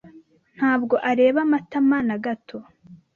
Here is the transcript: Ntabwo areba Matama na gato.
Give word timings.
Ntabwo 0.57 0.95
areba 1.11 1.39
Matama 1.51 1.97
na 2.07 2.17
gato. 2.25 2.57